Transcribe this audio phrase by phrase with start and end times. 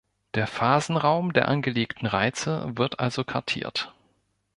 [0.33, 3.93] Der Phasenraum der angelegten Reize wird also kartiert.